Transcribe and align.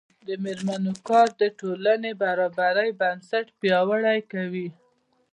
د 0.27 0.29
میرمنو 0.43 0.93
کار 1.09 1.27
د 1.41 1.43
ټولنې 1.59 2.11
برابرۍ 2.23 2.89
بنسټ 2.99 3.45
پیاوړی 3.59 4.19
کوي. 4.31 4.67